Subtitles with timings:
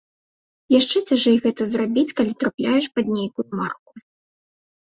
[0.79, 3.91] Яшчэ цяжэй гэта зрабіць, калі трапляеш пад нейкую марку.